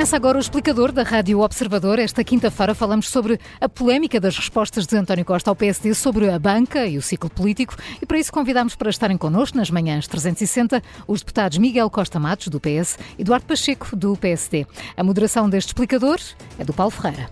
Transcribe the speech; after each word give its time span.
Começa 0.00 0.16
agora 0.16 0.38
o 0.38 0.40
explicador 0.40 0.92
da 0.92 1.02
Rádio 1.02 1.40
Observador. 1.40 1.98
Esta 1.98 2.24
quinta-feira 2.24 2.74
falamos 2.74 3.06
sobre 3.06 3.38
a 3.60 3.68
polémica 3.68 4.18
das 4.18 4.34
respostas 4.34 4.86
de 4.86 4.96
António 4.96 5.26
Costa 5.26 5.50
ao 5.50 5.54
PSD 5.54 5.92
sobre 5.92 6.30
a 6.30 6.38
banca 6.38 6.86
e 6.86 6.96
o 6.96 7.02
ciclo 7.02 7.28
político 7.28 7.76
e 8.00 8.06
para 8.06 8.18
isso 8.18 8.32
convidamos 8.32 8.74
para 8.74 8.88
estarem 8.88 9.18
connosco 9.18 9.58
nas 9.58 9.70
manhãs 9.70 10.06
360 10.06 10.82
os 11.06 11.20
deputados 11.20 11.58
Miguel 11.58 11.90
Costa 11.90 12.18
Matos, 12.18 12.48
do 12.48 12.58
PS, 12.58 12.98
e 13.18 13.20
Eduardo 13.20 13.44
Pacheco, 13.44 13.94
do 13.94 14.16
PSD. 14.16 14.66
A 14.96 15.04
moderação 15.04 15.50
deste 15.50 15.68
explicador 15.68 16.18
é 16.58 16.64
do 16.64 16.72
Paulo 16.72 16.90
Ferreira. 16.90 17.28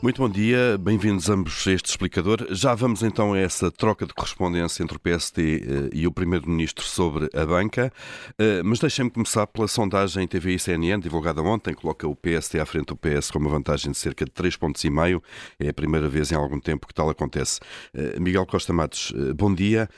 Muito 0.00 0.22
bom 0.22 0.28
dia, 0.28 0.78
bem-vindos 0.78 1.28
ambos 1.28 1.66
a 1.66 1.72
este 1.72 1.86
explicador. 1.86 2.46
Já 2.50 2.72
vamos 2.72 3.02
então 3.02 3.32
a 3.32 3.38
essa 3.38 3.68
troca 3.68 4.06
de 4.06 4.14
correspondência 4.14 4.80
entre 4.84 4.96
o 4.96 5.00
PSD 5.00 5.56
eh, 5.56 5.90
e 5.92 6.06
o 6.06 6.12
Primeiro-Ministro 6.12 6.84
sobre 6.84 7.28
a 7.34 7.44
banca, 7.44 7.92
eh, 8.38 8.62
mas 8.64 8.78
deixem-me 8.78 9.10
começar 9.10 9.48
pela 9.48 9.66
sondagem 9.66 10.28
TVI 10.28 10.56
CNN 10.56 11.00
divulgada 11.00 11.42
ontem, 11.42 11.74
coloca 11.74 12.06
o 12.06 12.14
PSD 12.14 12.60
à 12.60 12.64
frente 12.64 12.86
do 12.86 12.96
PS 12.96 13.32
com 13.32 13.40
uma 13.40 13.50
vantagem 13.50 13.90
de 13.90 13.98
cerca 13.98 14.24
de 14.24 14.30
3 14.30 14.56
pontos 14.56 14.84
e 14.84 14.90
meio. 14.90 15.20
É 15.58 15.68
a 15.68 15.74
primeira 15.74 16.08
vez 16.08 16.30
em 16.30 16.36
algum 16.36 16.60
tempo 16.60 16.86
que 16.86 16.94
tal 16.94 17.10
acontece. 17.10 17.58
Eh, 17.92 18.20
Miguel 18.20 18.46
Costa 18.46 18.72
Matos, 18.72 19.12
bom 19.34 19.52
dia. 19.52 19.88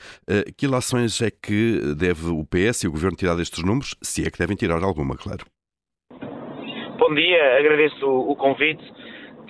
Que 0.57 0.65
ilações 0.65 1.21
é 1.21 1.29
que 1.29 1.93
deve 1.95 2.25
o 2.25 2.43
PS 2.43 2.85
e 2.85 2.87
o 2.87 2.91
Governo 2.91 3.15
tirar 3.15 3.35
destes 3.35 3.63
números, 3.63 3.95
se 4.01 4.25
é 4.25 4.31
que 4.31 4.39
devem 4.39 4.57
tirar 4.57 4.83
alguma, 4.83 5.15
claro? 5.15 5.45
Bom 6.97 7.13
dia, 7.13 7.59
agradeço 7.59 8.07
o 8.07 8.35
convite. 8.35 8.83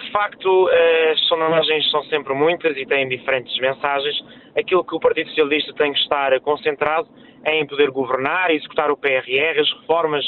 De 0.02 0.12
facto, 0.12 0.70
as 1.12 1.20
sondagens 1.28 1.90
são 1.92 2.04
sempre 2.06 2.34
muitas 2.34 2.76
e 2.76 2.86
têm 2.86 3.08
diferentes 3.08 3.58
mensagens. 3.60 4.16
Aquilo 4.58 4.84
que 4.84 4.96
o 4.96 5.00
Partido 5.00 5.30
Socialista 5.30 5.74
tem 5.74 5.94
que 5.94 6.00
estar 6.00 6.40
concentrado 6.42 7.08
é 7.44 7.60
em 7.60 7.66
poder 7.66 7.90
governar, 7.92 8.52
executar 8.52 8.92
o 8.92 8.98
PRR, 8.98 9.60
as 9.60 9.72
reformas 9.80 10.26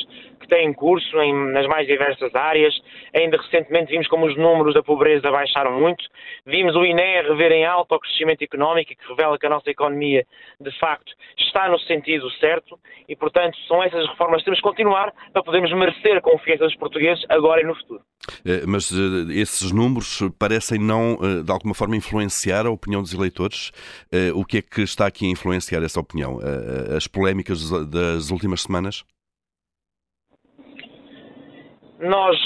têm 0.54 0.70
em 0.70 0.74
curso 0.74 1.20
em, 1.20 1.34
nas 1.52 1.66
mais 1.68 1.88
diversas 1.88 2.34
áreas. 2.36 2.74
Ainda 3.14 3.38
recentemente 3.38 3.92
vimos 3.92 4.08
como 4.08 4.28
os 4.28 4.38
números 4.38 4.74
da 4.74 4.84
pobreza 4.84 5.32
baixaram 5.32 5.80
muito. 5.80 6.04
Vimos 6.46 6.76
o 6.76 6.86
INE 6.86 7.22
rever 7.28 7.52
em 7.52 7.66
alta 7.66 7.96
o 7.96 8.00
crescimento 8.00 8.44
económico, 8.44 8.92
que 8.96 9.10
revela 9.10 9.38
que 9.40 9.46
a 9.48 9.50
nossa 9.50 9.70
economia, 9.70 10.26
de 10.60 10.80
facto, 10.80 11.12
está 11.38 11.68
no 11.68 11.80
sentido 11.80 12.30
certo 12.40 12.80
e, 13.10 13.16
portanto, 13.16 13.58
são 13.68 13.84
essas 13.84 14.08
reformas 14.08 14.42
que 14.42 14.46
temos 14.46 14.60
que 14.60 14.68
continuar 14.68 15.14
para 15.32 15.44
podermos 15.44 15.74
merecer 15.74 16.18
a 16.18 16.22
confiança 16.22 16.66
dos 16.66 16.76
portugueses 16.76 17.26
agora 17.30 17.62
e 17.62 17.66
no 17.66 17.76
futuro. 17.76 18.02
Eh, 18.46 18.64
mas 18.68 18.92
eh, 18.92 19.34
esses 19.34 19.72
números 19.72 20.22
parecem 20.40 20.80
não, 20.80 21.18
eh, 21.22 21.44
de 21.44 21.52
alguma 21.52 21.74
forma, 21.74 21.96
influenciar 21.96 22.66
a 22.66 22.72
opinião 22.72 23.02
dos 23.02 23.14
eleitores. 23.14 23.72
O 24.36 24.46
que 24.46 24.58
é 24.58 24.62
que 24.62 24.82
está 24.82 25.08
aqui 25.08 25.26
a 25.26 25.30
influenciar 25.30 25.82
essa 25.84 26.00
opinião? 26.00 26.40
As 26.96 27.08
polémicas 27.08 27.70
das 27.90 28.30
últimas 28.30 28.62
semanas? 28.62 29.04
Nós 32.04 32.38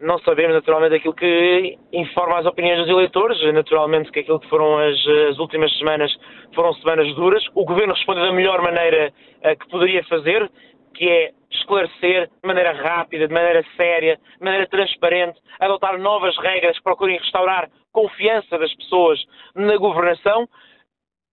não 0.00 0.18
sabemos 0.20 0.54
naturalmente 0.54 0.94
aquilo 0.94 1.14
que 1.14 1.78
informa 1.92 2.38
as 2.38 2.46
opiniões 2.46 2.78
dos 2.78 2.88
eleitores, 2.88 3.40
naturalmente 3.52 4.12
que 4.12 4.20
aquilo 4.20 4.38
que 4.38 4.48
foram 4.48 4.78
as, 4.78 4.96
as, 5.30 5.38
últimas 5.38 5.76
semanas 5.78 6.14
foram 6.54 6.72
semanas 6.74 7.12
duras. 7.14 7.44
O 7.54 7.64
Governo 7.64 7.94
respondeu 7.94 8.24
da 8.24 8.32
melhor 8.32 8.62
maneira 8.62 9.12
que 9.58 9.68
poderia 9.68 10.04
fazer, 10.04 10.50
que 10.94 11.08
é 11.08 11.30
esclarecer 11.50 12.28
de 12.28 12.46
maneira 12.46 12.72
rápida, 12.72 13.26
de 13.26 13.34
maneira 13.34 13.64
séria, 13.76 14.16
de 14.16 14.44
maneira 14.44 14.66
transparente, 14.68 15.38
adotar 15.58 15.98
novas 15.98 16.36
regras 16.38 16.76
que 16.76 16.84
procurem 16.84 17.18
restaurar 17.18 17.68
confiança 17.92 18.58
das 18.58 18.74
pessoas 18.74 19.18
na 19.54 19.76
governação 19.76 20.48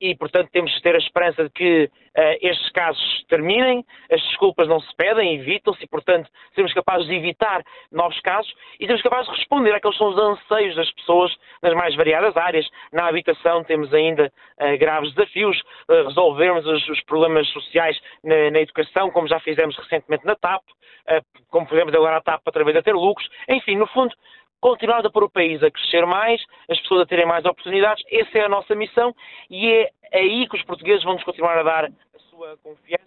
e, 0.02 0.16
portanto, 0.16 0.50
temos 0.52 0.72
de 0.72 0.82
ter 0.82 0.96
a 0.96 0.98
esperança 0.98 1.44
de 1.44 1.50
que 1.52 1.84
uh, 1.86 2.38
estes 2.42 2.70
casos 2.72 3.24
terminem, 3.30 3.86
as 4.12 4.20
desculpas 4.24 4.68
não 4.68 4.80
se 4.80 4.94
pedem, 4.96 5.36
evitam-se 5.36 5.84
e, 5.84 5.88
portanto, 5.88 6.28
sermos 6.56 6.74
capazes 6.74 7.06
de 7.06 7.14
evitar 7.14 7.64
novos 7.92 8.20
casos 8.22 8.52
e 8.80 8.86
sermos 8.88 9.04
capazes 9.04 9.32
de 9.32 9.38
responder 9.38 9.76
àqueles 9.76 9.96
que 9.96 10.04
são 10.04 10.10
os 10.10 10.18
anseios 10.18 10.76
das 10.76 10.92
pessoas 10.94 11.32
nas 11.62 11.74
mais 11.76 11.96
variadas 11.96 12.36
áreas. 12.36 12.68
Na 12.92 13.08
habitação 13.08 13.64
temos 13.64 13.94
ainda 13.94 14.34
uh, 14.60 14.78
graves 14.80 15.14
desafios, 15.14 15.60
uh, 15.88 16.08
resolvermos 16.08 16.66
os, 16.66 16.90
os, 16.90 17.02
problemas 17.04 17.48
sociais 17.50 18.00
na, 18.24 18.50
na, 18.50 18.60
educação, 18.60 19.12
como 19.12 19.28
já 19.28 19.40
fizemos 19.40 19.78
recentemente 19.78 20.26
na 20.26 20.36
TAP, 20.36 20.64
como 21.50 21.68
fizemos 21.68 21.94
agora 21.94 22.18
a 22.18 22.22
TAP 22.22 22.42
através 22.46 22.76
de 22.76 22.84
ter 22.84 22.94
lucros. 22.94 23.28
Enfim, 23.50 23.76
no 23.76 23.88
fundo, 23.88 24.16
continuar 24.62 25.06
a 25.06 25.10
pôr 25.10 25.24
o 25.24 25.30
país 25.30 25.62
a 25.64 25.72
crescer 25.72 26.06
mais, 26.06 26.42
as 26.70 26.80
pessoas 26.80 27.02
a 27.02 27.06
terem 27.06 27.26
mais 27.26 27.44
oportunidades. 27.44 28.04
Essa 28.10 28.38
é 28.38 28.46
a 28.46 28.50
nossa 28.50 28.76
missão 28.76 29.14
e 29.50 29.68
é 29.68 30.20
aí 30.20 30.48
que 30.48 30.56
os 30.56 30.64
portugueses 30.64 31.04
vão 31.04 31.16
nos 31.16 31.24
continuar 31.24 31.58
a 31.58 31.64
dar 31.64 31.86
a 31.86 32.20
sua 32.30 32.56
confiança. 32.64 33.02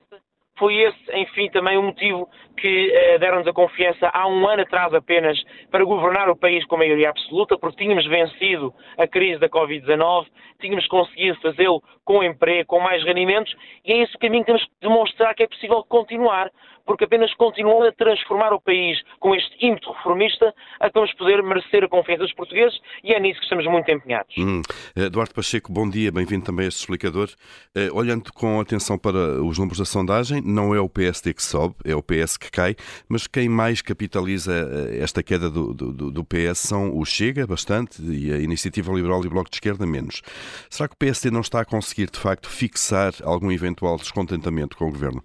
Foi 0.57 0.73
esse, 0.77 1.17
enfim, 1.17 1.51
também 1.51 1.77
o 1.77 1.83
motivo 1.83 2.29
que 2.57 2.93
eh, 2.93 3.19
deram-nos 3.19 3.49
a 3.49 3.53
confiança 3.53 4.09
há 4.13 4.29
um 4.29 4.47
ano 4.49 4.63
atrás 4.63 4.95
apenas 4.95 5.37
para 5.69 5.85
governar 5.85 6.31
o 6.31 6.37
país 6.37 6.65
com 6.67 6.77
maioria 6.77 7.11
absoluta, 7.11 7.59
porque 7.59 7.83
tínhamos 7.83 8.07
vencido 8.07 8.73
a 8.97 9.05
crise 9.05 9.41
da 9.41 9.49
Covid-19, 9.49 10.27
tínhamos 10.61 10.87
conseguido 10.87 11.41
fazê-lo 11.41 11.83
com 12.05 12.23
emprego, 12.23 12.69
com 12.69 12.79
mais 12.79 13.03
rendimentos, 13.03 13.53
e 13.85 13.95
é 13.95 13.97
esse 14.03 14.15
o 14.15 14.19
caminho 14.21 14.45
que 14.45 14.53
temos 14.53 14.65
que 14.65 14.71
demonstrar 14.81 15.35
que 15.35 15.43
é 15.43 15.49
possível 15.49 15.83
continuar 15.89 16.53
porque 16.85 17.05
apenas 17.05 17.33
continuam 17.35 17.83
a 17.83 17.93
transformar 17.93 18.53
o 18.53 18.61
país 18.61 19.01
com 19.19 19.35
este 19.35 19.55
ímpeto 19.65 19.93
reformista 19.93 20.55
a 20.81 20.89
que 20.89 20.95
vamos 20.95 21.13
poder 21.15 21.43
merecer 21.43 21.85
a 21.85 21.89
confiança 21.89 22.23
dos 22.23 22.35
portugueses 22.35 22.79
e 23.03 23.13
é 23.13 23.21
nisso 23.21 23.39
que 23.39 23.45
estamos 23.45 23.67
muito 23.67 23.91
empenhados. 23.91 24.35
Hum. 24.39 24.63
Eduardo 24.95 25.35
Pacheco, 25.35 25.73
bom 25.73 25.89
dia, 25.89 26.13
bem-vindo 26.13 26.45
também 26.45 26.67
a 26.67 26.69
este 26.69 26.81
explicador. 26.81 27.29
Uh, 27.77 27.97
olhando 27.97 28.33
com 28.33 28.61
atenção 28.61 28.99
para 28.99 29.43
os 29.43 29.59
números 29.59 29.79
da 29.79 29.85
sondagem, 29.85 30.43
não 30.45 30.75
é 30.75 30.81
o 30.81 30.89
PSD 30.89 31.35
que 31.35 31.43
sobe, 31.43 31.75
é 31.85 31.95
o 31.95 32.03
PS 32.03 32.37
que 32.37 32.51
cai, 32.51 32.77
mas 33.09 33.27
quem 33.27 33.49
mais 33.49 33.81
capitaliza 33.83 34.53
eh, 34.53 35.03
esta 35.03 35.23
queda 35.23 35.51
do, 35.51 35.73
do, 35.73 36.11
do 36.11 36.25
PS 36.25 36.59
são 36.59 36.97
o 36.97 37.05
Chega, 37.05 37.47
bastante, 37.47 38.03
e 38.03 38.33
a 38.33 38.39
Iniciativa 38.39 38.93
Liberal 38.93 39.23
e 39.25 39.27
o 39.27 39.31
Bloco 39.31 39.51
de 39.51 39.57
Esquerda, 39.57 39.87
menos. 39.87 40.23
Será 40.69 40.89
que 40.89 40.95
o 40.95 40.99
PSD 40.99 41.31
não 41.31 41.41
está 41.41 41.61
a 41.61 41.65
conseguir, 41.65 42.11
de 42.11 42.19
facto, 42.19 42.49
fixar 42.49 43.13
algum 43.23 43.51
eventual 43.51 43.97
descontentamento 43.97 44.77
com 44.77 44.87
o 44.87 44.91
Governo? 44.91 45.23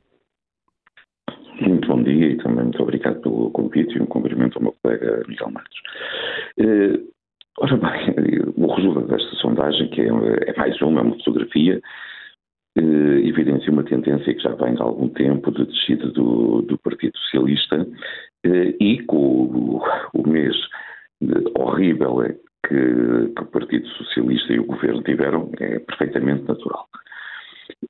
Bom 1.89 2.03
dia 2.03 2.27
e 2.27 2.37
também 2.37 2.65
muito 2.65 2.83
obrigado 2.83 3.19
pelo 3.19 3.49
convite 3.49 3.97
e 3.97 3.99
um 3.99 4.05
cumprimento 4.05 4.57
ao 4.57 4.61
meu 4.61 4.75
colega 4.79 5.23
Miguel 5.27 5.49
Matos. 5.49 5.81
Eh, 6.59 6.99
ora 7.57 7.77
bem, 7.77 8.43
o 8.55 8.67
resultado 8.75 9.07
desta 9.07 9.35
sondagem, 9.37 9.89
que 9.89 10.01
é, 10.01 10.05
é 10.05 10.53
mais 10.55 10.79
uma, 10.83 11.01
é 11.01 11.03
uma 11.03 11.15
fotografia, 11.15 11.81
eh, 12.77 13.27
evidencia 13.27 13.71
uma 13.71 13.83
tendência 13.83 14.35
que 14.35 14.39
já 14.39 14.53
vem 14.53 14.75
há 14.77 14.83
algum 14.83 15.09
tempo 15.09 15.51
de 15.51 15.65
descida 15.65 16.11
do, 16.11 16.61
do 16.61 16.77
Partido 16.77 17.17
Socialista 17.17 17.87
eh, 18.45 18.75
e 18.79 19.01
com 19.05 19.17
o, 19.17 19.83
o 20.13 20.29
mês 20.29 20.55
horrível 21.57 22.21
que, 22.67 23.33
que 23.35 23.41
o 23.41 23.47
Partido 23.47 23.87
Socialista 23.87 24.53
e 24.53 24.59
o 24.59 24.65
Governo 24.65 25.01
tiveram, 25.01 25.49
é 25.59 25.79
perfeitamente 25.79 26.47
natural. 26.47 26.87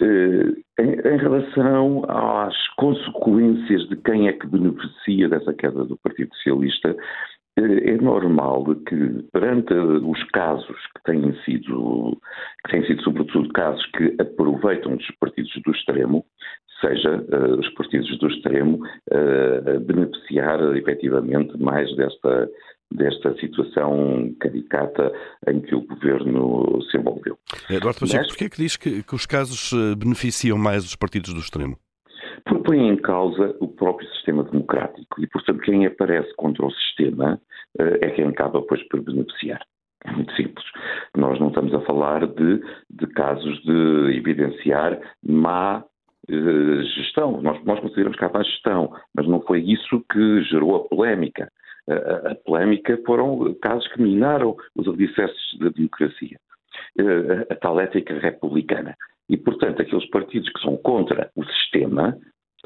Eh, 0.01 0.81
em, 0.81 0.91
em, 0.91 1.17
relação 1.17 2.03
às 2.07 2.55
consequências 2.75 3.87
de 3.89 3.95
quem 3.97 4.27
é 4.27 4.33
que 4.33 4.47
beneficia 4.47 5.29
dessa 5.29 5.53
queda 5.53 5.85
do 5.85 5.97
Partido 5.97 6.33
Socialista, 6.35 6.95
eh, 7.57 7.91
é 7.91 7.97
normal 7.97 8.63
que, 8.87 9.23
perante 9.31 9.73
os 9.73 10.23
casos 10.31 10.77
que 10.95 11.03
têm 11.03 11.33
sido, 11.43 12.17
que 12.65 12.71
têm 12.71 12.85
sido 12.85 13.03
sobretudo 13.03 13.49
casos 13.49 13.85
que 13.97 14.15
aproveitam 14.19 14.95
dos 14.95 15.11
partidos 15.19 15.51
do 15.63 15.71
extremo, 15.71 16.25
seja 16.79 17.17
uh, 17.17 17.59
os 17.59 17.69
partidos 17.73 18.17
do 18.19 18.27
extremo 18.27 18.79
uh, 19.11 19.79
beneficiar 19.81 20.61
efetivamente 20.77 21.57
mais 21.61 21.93
desta, 21.95 22.49
desta 22.91 23.35
situação 23.39 24.33
caricata 24.39 25.13
em 25.47 25.61
que 25.61 25.75
o 25.75 25.81
governo 25.81 26.81
se 26.89 26.97
envolveu. 26.97 27.37
Eduardo 27.69 27.99
Pacheco, 27.99 28.17
Mas... 28.17 28.27
porquê 28.27 28.45
é 28.45 28.49
que 28.49 28.57
diz 28.57 28.77
que, 28.77 29.03
que 29.03 29.15
os 29.15 29.25
casos 29.25 29.71
eh, 29.73 29.95
beneficiam 29.95 30.57
mais 30.57 30.83
os 30.83 30.95
partidos 30.95 31.33
do 31.33 31.39
extremo? 31.39 31.77
Porque 32.45 32.63
põe 32.63 32.87
em 32.87 32.97
causa 32.97 33.55
o 33.59 33.67
próprio 33.67 34.07
sistema 34.13 34.43
democrático 34.43 35.21
e, 35.21 35.27
portanto, 35.27 35.61
quem 35.61 35.85
aparece 35.85 36.33
contra 36.35 36.65
o 36.65 36.71
sistema 36.71 37.39
uh, 37.79 37.97
é 38.01 38.09
quem 38.11 38.25
acaba, 38.25 38.61
depois 38.61 38.81
por 38.87 39.01
beneficiar. 39.01 39.61
É 40.05 40.11
muito 40.11 40.33
simples. 40.35 40.65
Nós 41.15 41.39
não 41.39 41.49
estamos 41.49 41.73
a 41.73 41.81
falar 41.81 42.25
de, 42.25 42.61
de 42.89 43.07
casos 43.07 43.61
de 43.63 44.17
evidenciar 44.17 44.99
má 45.21 45.83
uh, 46.29 46.83
gestão. 46.95 47.41
Nós, 47.41 47.63
nós 47.65 47.79
consideramos 47.81 48.17
que 48.17 48.25
há 48.25 48.29
má 48.29 48.41
gestão, 48.43 48.93
mas 49.13 49.27
não 49.27 49.41
foi 49.41 49.59
isso 49.61 50.03
que 50.11 50.43
gerou 50.43 50.75
a 50.75 50.87
polémica 50.87 51.51
a, 51.93 52.35
polémica 52.45 52.99
foram 53.05 53.53
casos 53.61 53.87
que 53.93 54.01
minaram 54.01 54.55
os 54.75 54.87
alicerces 54.87 55.57
da 55.59 55.69
democracia, 55.69 56.37
eh, 56.97 57.47
a, 57.49 57.55
tal 57.55 57.79
ética 57.79 58.17
republicana. 58.19 58.95
E, 59.27 59.37
portanto, 59.37 59.81
aqueles 59.81 60.09
partidos 60.09 60.49
que 60.49 60.61
são 60.61 60.77
contra 60.77 61.29
o 61.35 61.43
sistema 61.45 62.17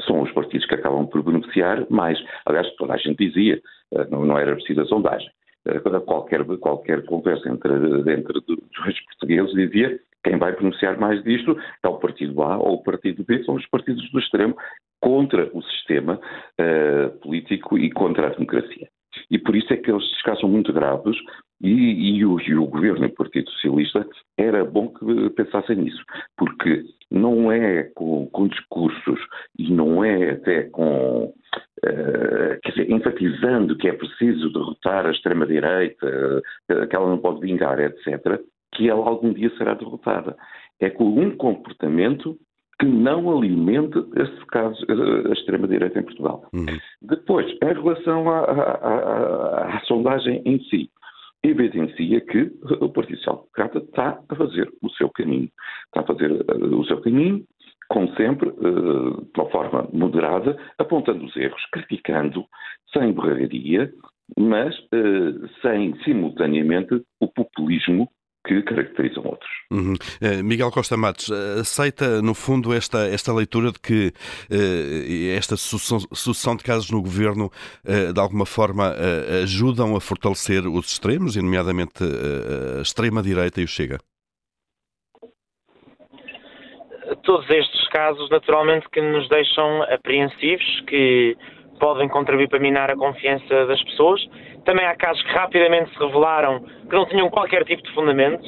são 0.05 0.21
os 0.21 0.31
partidos 0.31 0.65
que 0.65 0.75
acabam 0.75 1.05
por 1.07 1.21
beneficiar 1.23 1.85
mais. 1.89 2.17
Aliás, 2.45 2.67
toda 2.75 2.93
a 2.93 2.97
gente 2.97 3.27
dizia, 3.27 3.61
eh, 3.93 4.07
não, 4.09 4.37
era 4.37 4.55
preciso 4.55 4.81
a 4.81 4.85
sondagem, 4.85 5.29
eh, 5.65 5.79
qualquer, 6.05 6.43
qualquer 6.59 7.05
conversa 7.05 7.49
entre, 7.49 7.73
entre 8.11 8.41
dois 8.41 8.99
portugueses 9.05 9.53
dizia 9.53 9.99
quem 10.23 10.37
vai 10.37 10.55
beneficiar 10.55 10.97
mais 10.97 11.21
disto 11.23 11.57
é 11.83 11.87
o 11.87 11.97
partido 11.97 12.41
A 12.41 12.57
ou 12.57 12.75
o 12.75 12.83
partido 12.83 13.23
B, 13.23 13.43
são 13.43 13.55
os 13.55 13.65
partidos 13.67 14.09
do 14.11 14.19
extremo 14.19 14.55
contra 15.01 15.49
o 15.53 15.61
sistema 15.61 16.17
uh, 16.17 17.19
político 17.19 17.77
e 17.77 17.91
contra 17.91 18.27
a 18.27 18.29
democracia. 18.29 18.87
E 19.29 19.37
por 19.37 19.55
isso 19.55 19.73
é 19.73 19.77
que 19.77 19.91
estes 19.91 20.21
casos 20.21 20.49
muito 20.49 20.71
graves 20.73 21.17
e, 21.61 22.17
e, 22.17 22.25
o, 22.25 22.39
e, 22.41 22.55
o, 22.55 22.65
governo 22.65 23.05
e 23.05 23.07
o 23.07 23.15
Partido 23.15 23.49
Socialista 23.51 24.05
era 24.37 24.65
bom 24.65 24.89
que 24.89 25.29
pensassem 25.29 25.77
nisso, 25.77 26.03
porque 26.37 26.83
não 27.09 27.51
é 27.51 27.83
com, 27.95 28.27
com 28.27 28.47
discursos 28.47 29.19
e 29.57 29.71
não 29.71 30.03
é 30.03 30.31
até 30.31 30.63
com, 30.63 31.25
uh, 31.25 32.59
quer 32.63 32.69
dizer, 32.71 32.91
enfatizando 32.91 33.77
que 33.77 33.87
é 33.87 33.93
preciso 33.93 34.51
derrotar 34.51 35.05
a 35.05 35.11
extrema-direita, 35.11 36.41
uh, 36.69 36.87
que 36.87 36.95
ela 36.95 37.09
não 37.09 37.19
pode 37.19 37.39
vingar, 37.39 37.79
etc., 37.79 38.41
que 38.73 38.89
ela 38.89 39.07
algum 39.07 39.31
dia 39.31 39.51
será 39.57 39.73
derrotada. 39.73 40.35
É 40.81 40.89
com 40.89 41.05
um 41.05 41.37
comportamento 41.37 42.37
que 42.79 42.85
não 42.85 43.29
alimente, 43.31 43.97
esse 44.15 44.45
caso, 44.47 44.85
a 45.29 45.33
extrema-direita 45.33 45.99
em 45.99 46.03
Portugal. 46.03 46.43
Uhum. 46.53 46.65
Depois, 47.01 47.49
em 47.61 47.73
relação 47.73 48.29
à, 48.29 48.39
à, 48.39 48.71
à, 48.73 49.77
à 49.77 49.79
sondagem 49.81 50.41
em 50.45 50.59
si, 50.63 50.89
evidencia 51.43 52.21
que 52.21 52.51
o 52.79 52.89
Partido 52.89 53.17
Social 53.17 53.47
Democrata 53.55 53.79
está 53.79 54.19
a 54.29 54.35
fazer 54.35 54.71
o 54.81 54.89
seu 54.91 55.09
caminho. 55.09 55.49
Está 55.87 56.01
a 56.01 56.05
fazer 56.05 56.31
uh, 56.31 56.79
o 56.79 56.85
seu 56.85 57.01
caminho, 57.01 57.43
como 57.89 58.07
sempre, 58.15 58.49
uh, 58.49 59.21
de 59.21 59.39
uma 59.39 59.49
forma 59.49 59.87
moderada, 59.91 60.57
apontando 60.77 61.25
os 61.25 61.35
erros, 61.35 61.61
criticando, 61.71 62.45
sem 62.93 63.11
borraria, 63.11 63.91
mas 64.37 64.77
uh, 64.79 65.47
sem, 65.61 65.95
simultaneamente, 66.03 67.03
o 67.19 67.27
populismo 67.27 68.09
que 68.45 68.61
caracterizam 68.63 69.23
outros. 69.25 69.49
Uhum. 69.71 69.93
Uh, 69.93 70.43
Miguel 70.43 70.69
Costa 70.71 70.97
Matos, 70.97 71.29
uh, 71.29 71.61
aceita, 71.61 72.21
no 72.21 72.33
fundo, 72.33 72.73
esta, 72.73 73.07
esta 73.07 73.33
leitura 73.33 73.71
de 73.71 73.79
que 73.79 74.07
uh, 74.51 75.37
esta 75.37 75.55
sucessão, 75.55 75.99
sucessão, 76.11 76.55
de 76.55 76.63
casos 76.63 76.91
no 76.91 77.01
governo, 77.01 77.51
de 77.83 78.19
alguma 78.19 78.45
forma, 78.45 78.93
ajudam 79.41 79.95
a 79.95 80.01
fortalecer 80.01 80.67
os 80.67 80.91
extremos, 80.91 81.35
e 81.35 81.41
nomeadamente 81.41 82.03
a 82.03 82.81
extrema-direita 82.81 83.61
e 83.61 83.63
o 83.63 83.67
Chega? 83.67 83.99
Todos 87.23 87.49
estes 87.49 87.87
casos, 87.89 88.29
naturalmente, 88.29 88.87
que 88.91 89.01
nos 89.01 89.27
deixam 89.29 89.83
apreensivos, 89.83 90.83
que 90.87 91.35
podem 91.79 92.07
contribuir 92.07 92.49
para 92.49 92.59
minar 92.59 92.89
a 92.89 92.95
confiança 92.95 93.65
das 93.65 93.81
pessoas. 93.83 94.21
Também 94.65 94.85
há 94.85 94.95
casos 94.95 95.21
que 95.23 95.31
rapidamente 95.31 95.91
se 95.91 95.99
revelaram 95.99 96.61
que 96.61 96.95
não 96.95 97.05
tinham 97.05 97.29
qualquer 97.29 97.65
tipo 97.65 97.81
de 97.83 97.93
fundamento 97.93 98.43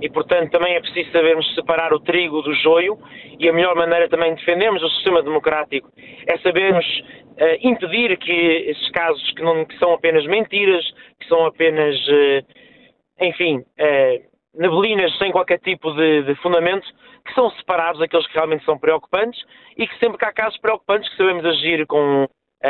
e, 0.00 0.08
portanto, 0.08 0.50
também 0.50 0.74
é 0.74 0.80
preciso 0.80 1.10
sabermos 1.10 1.54
separar 1.54 1.92
o 1.92 2.00
trigo 2.00 2.40
do 2.42 2.54
joio 2.54 2.98
e 3.38 3.48
a 3.48 3.52
melhor 3.52 3.74
maneira 3.74 4.08
também 4.08 4.34
de 4.34 4.40
defendermos 4.40 4.82
o 4.82 4.88
sistema 4.90 5.22
democrático 5.22 5.90
é 6.26 6.38
sabermos 6.38 6.86
uh, 6.86 7.58
impedir 7.60 8.16
que 8.18 8.32
esses 8.32 8.90
casos 8.90 9.30
que, 9.32 9.42
não, 9.42 9.64
que 9.64 9.78
são 9.78 9.92
apenas 9.92 10.24
mentiras, 10.26 10.84
que 11.20 11.28
são 11.28 11.46
apenas, 11.46 11.96
uh, 12.08 13.24
enfim, 13.24 13.58
uh, 13.58 14.28
neblinas 14.54 15.16
sem 15.18 15.30
qualquer 15.32 15.58
tipo 15.60 15.92
de, 15.92 16.22
de 16.22 16.34
fundamento, 16.36 16.86
que 17.24 17.34
são 17.34 17.50
separados 17.50 18.00
daqueles 18.00 18.26
que 18.26 18.34
realmente 18.34 18.64
são 18.64 18.78
preocupantes 18.78 19.40
e 19.76 19.86
que 19.86 19.98
sempre 19.98 20.18
que 20.18 20.24
há 20.24 20.32
casos 20.32 20.58
preocupantes 20.60 21.08
que 21.10 21.16
sabemos 21.16 21.44
agir 21.44 21.86
com 21.86 22.26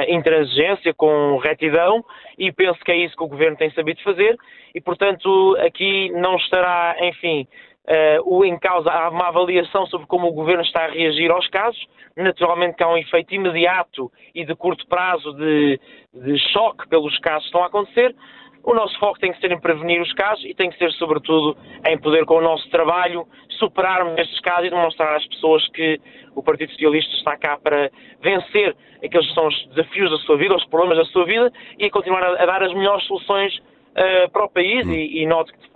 intransigência, 0.09 0.93
com 0.95 1.39
retidão, 1.39 2.05
e 2.39 2.53
penso 2.53 2.79
que 2.81 2.93
é 2.93 2.97
isso 2.97 3.17
que 3.17 3.25
o 3.25 3.29
Governo 3.29 3.57
tem 3.57 3.71
sabido 3.71 4.03
fazer, 4.03 4.37
e 4.75 4.81
portanto 4.81 5.57
aqui 5.65 6.11
não 6.13 6.37
estará, 6.37 6.97
enfim, 7.01 7.47
uh, 7.89 8.23
o 8.25 8.45
em 8.45 8.59
causa, 8.59 8.91
há 8.91 9.09
uma 9.09 9.29
avaliação 9.29 9.87
sobre 9.87 10.07
como 10.07 10.29
o 10.29 10.33
Governo 10.33 10.63
está 10.63 10.85
a 10.85 10.91
reagir 10.91 11.31
aos 11.31 11.49
casos, 11.49 11.83
naturalmente 12.17 12.77
que 12.77 12.83
há 12.83 12.89
um 12.89 12.99
efeito 12.99 13.35
imediato 13.35 14.13
e 14.35 14.45
de 14.45 14.55
curto 14.55 14.87
prazo 14.87 15.33
de, 15.35 15.81
de 16.15 16.39
choque 16.53 16.89
pelos 16.89 17.19
casos 17.21 17.43
que 17.43 17.49
estão 17.49 17.63
a 17.63 17.67
acontecer, 17.67 18.15
o 18.63 18.75
nosso 18.75 18.99
foco 18.99 19.19
tem 19.19 19.33
que 19.33 19.41
ser 19.41 19.51
em 19.51 19.61
prevenir 19.61 20.01
os 20.01 20.13
casos 20.13 20.45
e 20.45 20.55
tem 20.55 20.71
que 20.71 20.79
ser, 20.79 20.91
sobretudo, 20.93 21.57
em 21.87 21.99
poder, 21.99 22.25
com 22.25 22.37
o 22.37 22.41
nosso 22.41 22.69
trabalho, 22.71 23.27
superarmos 23.51 24.19
estes 24.19 24.41
casos 24.41 24.67
e 24.67 24.71
demonstrar 24.71 25.17
às 25.17 25.27
pessoas 25.27 25.67
que 25.69 26.01
o 26.35 26.43
Partido 26.43 26.71
Socialista 26.73 27.15
está 27.17 27.37
cá 27.37 27.59
para 27.59 27.91
vencer 28.21 28.77
aqueles 29.03 29.27
que 29.27 29.35
são 29.35 29.47
os 29.47 29.67
desafios 29.69 30.11
da 30.11 30.19
sua 30.19 30.37
vida, 30.37 30.55
os 30.55 30.65
problemas 30.67 30.99
da 30.99 31.05
sua 31.07 31.25
vida 31.25 31.53
e 31.79 31.91
continuar 31.91 32.23
a, 32.23 32.47
dar 32.47 32.63
as 32.63 32.75
melhores 32.75 33.05
soluções 33.07 33.57
uh, 33.57 34.31
para 34.31 34.45
o 34.45 34.51
país. 34.51 34.87
E, 34.87 35.23
e 35.23 35.27
noto 35.27 35.53
que, 35.53 35.69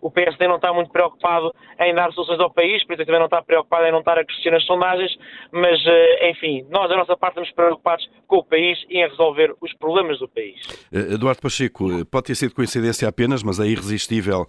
o 0.00 0.10
PSD 0.10 0.46
não 0.46 0.56
está 0.56 0.72
muito 0.72 0.90
preocupado 0.90 1.52
em 1.80 1.94
dar 1.94 2.12
soluções 2.12 2.40
ao 2.40 2.50
país, 2.50 2.84
por 2.84 2.94
isso 2.94 3.04
também 3.04 3.18
não 3.18 3.26
está 3.26 3.42
preocupado 3.42 3.84
em 3.86 3.92
não 3.92 4.00
estar 4.00 4.18
a 4.18 4.24
crescer 4.24 4.50
nas 4.50 4.64
sondagens, 4.64 5.16
mas, 5.52 5.80
eh, 5.86 6.30
enfim, 6.30 6.64
nós, 6.70 6.88
da 6.88 6.96
nossa 6.96 7.16
parte, 7.16 7.34
estamos 7.34 7.50
preocupados 7.52 8.08
com 8.26 8.36
o 8.36 8.44
país 8.44 8.78
e 8.88 8.98
em 8.98 9.08
resolver 9.08 9.54
os 9.60 9.72
problemas 9.74 10.18
do 10.18 10.28
país. 10.28 10.56
Eh, 10.92 11.14
Eduardo 11.14 11.40
Pacheco, 11.40 11.90
eh, 11.92 12.04
pode 12.04 12.26
ter 12.26 12.34
sido 12.34 12.54
coincidência 12.54 13.08
apenas, 13.08 13.42
mas 13.42 13.60
é 13.60 13.66
irresistível 13.66 14.46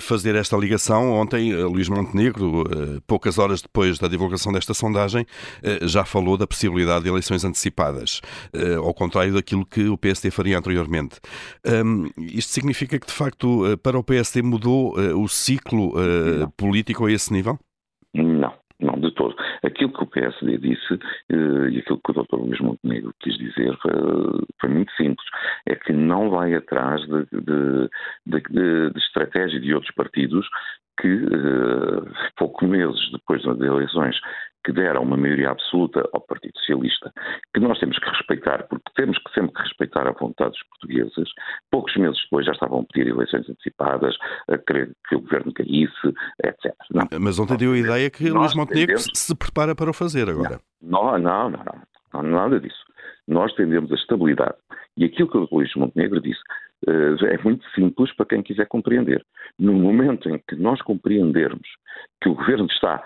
fazer 0.00 0.34
esta 0.34 0.56
ligação. 0.56 1.12
Ontem, 1.12 1.52
Luís 1.54 1.88
Montenegro, 1.88 2.64
poucas 3.06 3.38
horas 3.38 3.60
depois 3.62 3.98
da 3.98 4.08
divulgação 4.08 4.52
desta 4.52 4.74
sondagem, 4.74 5.26
já 5.82 6.04
falou 6.04 6.36
da 6.36 6.46
possibilidade 6.46 7.04
de 7.04 7.10
eleições 7.10 7.44
antecipadas, 7.44 8.20
ao 8.82 8.94
contrário 8.94 9.34
daquilo 9.34 9.64
que 9.64 9.88
o 9.88 9.96
PSD 9.96 10.30
faria 10.30 10.58
anteriormente. 10.58 11.20
Isto 12.18 12.52
significa 12.52 12.98
que, 12.98 13.06
de 13.06 13.12
facto, 13.12 13.78
para 13.82 13.98
o 13.98 14.04
PSD 14.04 14.42
mudou 14.42 14.75
uh, 14.76 15.22
o 15.22 15.28
ciclo 15.28 15.90
uh, 15.90 16.50
político 16.56 17.06
a 17.06 17.12
esse 17.12 17.32
nível? 17.32 17.58
Não, 18.14 18.52
não, 18.80 18.98
de 18.98 19.10
todo. 19.14 19.34
Aquilo 19.64 19.92
que 19.92 20.02
o 20.02 20.06
PSD 20.06 20.58
disse 20.58 20.94
uh, 20.94 21.68
e 21.68 21.78
aquilo 21.78 22.00
que 22.04 22.10
o 22.10 22.22
Dr. 22.22 22.36
Luís 22.36 22.60
Montenegro 22.60 23.12
quis 23.20 23.36
dizer 23.38 23.76
foi, 23.82 23.92
foi, 24.60 24.70
muito 24.70 24.92
simples. 24.92 25.26
É 25.66 25.74
que 25.74 25.92
não 25.92 26.30
vai 26.30 26.54
atrás 26.54 27.00
de, 27.02 27.26
de, 27.32 27.90
de, 28.26 28.90
de 28.90 28.98
estratégia 28.98 29.60
de 29.60 29.74
outros 29.74 29.94
partidos 29.94 30.46
que, 30.98 31.26
poucos 32.38 32.66
meses 32.66 32.98
depois 33.12 33.42
das 33.44 33.60
eleições, 33.60 34.18
que 34.66 34.72
deram 34.72 35.02
uma 35.02 35.16
maioria 35.16 35.50
absoluta 35.50 36.02
ao 36.12 36.20
Partido 36.20 36.58
Socialista, 36.58 37.12
que 37.54 37.60
nós 37.60 37.78
temos 37.78 37.96
que 38.00 38.10
respeitar, 38.10 38.66
porque 38.68 38.90
temos 38.96 39.16
que 39.16 39.32
sempre 39.32 39.62
respeitar 39.62 40.08
a 40.08 40.10
vontade 40.10 40.50
dos 40.50 40.62
portugueses. 40.64 41.30
Poucos 41.70 41.96
meses 41.96 42.20
depois 42.24 42.44
já 42.44 42.50
estavam 42.50 42.80
a 42.80 42.92
pedir 42.92 43.08
eleições 43.08 43.48
antecipadas, 43.48 44.16
a 44.48 44.58
querer 44.58 44.90
que 45.08 45.14
o 45.14 45.20
governo 45.20 45.52
caísse, 45.52 46.08
etc. 46.42 46.74
Não, 46.92 47.06
Mas 47.20 47.38
ontem 47.38 47.56
deu 47.56 47.74
a 47.74 47.78
ideia 47.78 48.10
que 48.10 48.28
Luís 48.28 48.56
Montenegro 48.56 48.96
tendemos... 48.96 49.10
se 49.14 49.36
prepara 49.36 49.72
para 49.76 49.88
o 49.88 49.94
fazer 49.94 50.28
agora. 50.28 50.58
Não, 50.82 51.16
não, 51.16 51.18
não, 51.18 51.50
não, 51.50 51.64
não, 52.12 52.22
não 52.22 52.30
nada 52.30 52.58
disso. 52.58 52.84
Nós 53.28 53.54
tendemos 53.54 53.92
a 53.92 53.94
estabilidade. 53.94 54.56
E 54.96 55.04
aquilo 55.04 55.30
que 55.30 55.38
o 55.38 55.48
Luís 55.52 55.72
Montenegro 55.76 56.20
disse 56.20 56.40
uh, 56.88 57.24
é 57.24 57.38
muito 57.44 57.64
simples 57.70 58.12
para 58.16 58.26
quem 58.26 58.42
quiser 58.42 58.66
compreender. 58.66 59.24
No 59.60 59.74
momento 59.74 60.28
em 60.28 60.42
que 60.48 60.56
nós 60.56 60.82
compreendermos 60.82 61.68
que 62.20 62.28
o 62.28 62.34
governo 62.34 62.66
está 62.66 63.00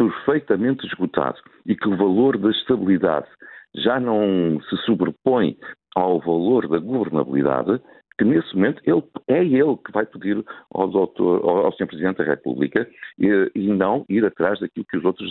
perfeitamente 0.00 0.86
esgotado 0.86 1.38
e 1.66 1.76
que 1.76 1.86
o 1.86 1.96
valor 1.96 2.38
da 2.38 2.50
estabilidade 2.50 3.26
já 3.74 4.00
não 4.00 4.58
se 4.62 4.76
sobrepõe 4.86 5.58
ao 5.94 6.18
valor 6.20 6.66
da 6.68 6.78
governabilidade, 6.78 7.82
que 8.16 8.24
nesse 8.24 8.54
momento 8.54 8.80
ele, 8.86 9.02
é 9.28 9.44
ele 9.44 9.76
que 9.84 9.92
vai 9.92 10.06
pedir 10.06 10.42
ao, 10.72 10.88
doutor, 10.88 11.44
ao, 11.44 11.66
ao 11.66 11.72
Sr. 11.72 11.86
Presidente 11.86 12.16
da 12.16 12.24
República 12.24 12.88
e, 13.18 13.50
e, 13.54 13.66
não 13.68 14.06
ir 14.08 14.24
atrás 14.24 14.58
daquilo 14.58 14.86
que 14.86 14.96
os 14.96 15.04
outros 15.04 15.30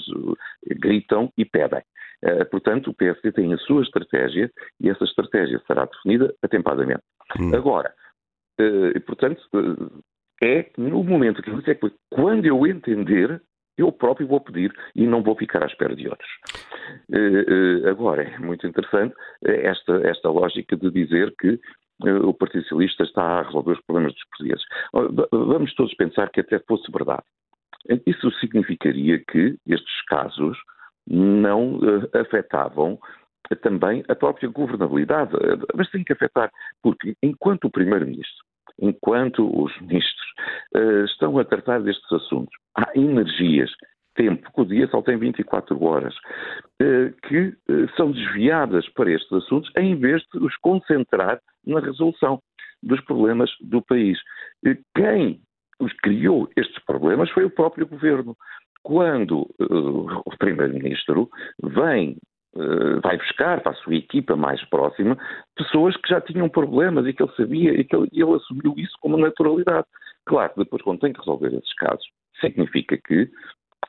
eh, 0.70 0.76
gritam 0.76 1.34
e 1.36 1.46
pedem. 1.46 1.82
Uh, 2.24 2.46
portanto, 2.52 2.90
o 2.90 2.94
PSD 2.94 3.32
tem 3.32 3.54
a 3.54 3.58
sua 3.60 3.82
estratégia 3.82 4.52
e 4.80 4.90
essa 4.90 5.04
estratégia 5.06 5.62
será 5.66 5.86
definida 5.86 6.34
atempadamente. 6.44 7.02
Hum. 7.40 7.56
Agora, 7.56 7.94
uh, 8.60 9.02
portanto, 9.02 9.42
uh, 9.54 10.04
é 10.44 10.70
no 10.78 11.04
momento 11.04 11.42
que 11.42 11.50
eu 11.50 11.60
dizer 11.60 11.80
que 11.80 11.92
quando 12.12 12.46
eu 12.46 12.68
entender 12.68 13.42
eu 13.80 13.92
próprio 13.92 14.28
vou 14.28 14.42
pedir 14.42 14.74
e 14.96 15.06
não 15.08 15.24
vou 15.24 15.36
ficar 15.36 15.64
à 15.64 15.68
espera 15.68 15.96
de 15.96 16.08
outros. 16.08 16.30
Uh, 17.10 17.86
uh, 17.86 17.90
agora, 17.90 18.24
é 18.24 18.38
muito 18.40 18.66
interessante 18.68 19.16
eh, 19.46 19.68
esta, 19.68 19.94
esta 20.08 20.30
lógica 20.30 20.76
de 20.76 20.92
dizer 20.92 21.34
que 21.40 21.60
o 22.24 22.34
Partido 22.34 22.64
Socialista 22.64 23.04
está 23.04 23.22
a 23.22 23.42
resolver 23.44 23.74
os 23.74 23.82
problemas 23.82 24.14
dos 24.14 24.24
portugueses. 24.30 24.64
Vamos 25.34 25.76
todos 25.76 25.94
pensar 25.96 26.30
que 26.30 26.40
até 26.40 26.58
fosse 26.60 26.90
verdade. 26.90 27.24
Isso 28.06 28.32
significaria 28.40 29.20
que 29.20 29.58
estes 29.68 30.06
casos 30.08 30.58
não 31.06 31.78
afetavam 32.14 32.98
também 33.62 34.02
a 34.08 34.16
própria 34.16 34.48
governabilidade. 34.48 35.32
Mas 35.76 35.90
tem 35.90 36.06
que 36.06 36.14
afetar, 36.14 36.50
porque 36.82 37.18
enquanto 37.22 37.66
o 37.66 37.72
Primeiro-Ministro 37.72 38.46
enquanto 38.82 39.46
os 39.62 39.72
ministros 39.82 40.28
uh, 40.76 41.06
estão 41.06 41.38
a 41.38 41.46
tratar 41.46 41.82
destes 41.82 42.12
assuntos, 42.12 42.54
há 42.76 42.92
energias, 42.96 43.72
tempo, 44.16 44.52
que 44.54 44.62
o 44.62 44.66
dia 44.66 44.88
só 44.88 45.02
tem 45.02 45.18
24 45.18 45.82
horas, 45.84 46.14
uh, 46.82 47.14
que 47.28 47.56
uh, 47.70 47.90
são 47.96 48.12
desviadas 48.12 48.88
para 48.90 49.12
estes 49.12 49.32
assuntos 49.32 49.72
em 49.78 49.96
vez 49.96 50.22
de 50.34 50.40
os 50.40 50.56
concentrar 50.58 51.40
na 51.66 51.80
resolução 51.80 52.42
dos 52.82 53.02
problemas 53.02 53.50
do 53.62 53.82
país. 53.82 54.18
Quem 54.96 55.42
os 55.80 55.94
criou 55.94 56.50
estes 56.56 56.84
problemas 56.86 57.30
foi 57.32 57.46
o 57.46 57.50
próprio 57.50 57.88
governo. 57.88 58.36
Quando 58.82 59.50
o 59.60 60.38
Primeiro-Ministro 60.38 61.30
vem 61.62 62.12
uh, 62.12 62.29
vai 63.04 63.18
buscar 63.18 63.62
para 63.62 63.72
a 63.72 63.76
sua 63.76 63.96
equipa 63.96 64.36
mais 64.36 64.64
próxima 64.70 65.18
pessoas 65.56 65.96
que 65.98 66.10
já 66.10 66.20
tinham 66.20 66.50
problemas 66.50 67.06
e 67.06 67.14
que 67.14 67.22
ele 67.22 67.36
sabia 67.36 67.72
e 67.72 67.84
que 67.84 67.96
ele, 67.96 68.10
ele 68.12 68.34
assumiu 68.34 68.74
isso 68.78 68.94
como 69.02 69.18
naturalidade. 69.18 69.86
Claro 70.26 70.54
que 70.54 70.60
depois, 70.60 70.82
quando 70.82 71.00
tem 71.00 71.14
que 71.14 71.20
resolver 71.20 71.54
esses 71.54 71.74
casos, 71.76 72.06
significa 72.42 72.98
que 72.98 73.30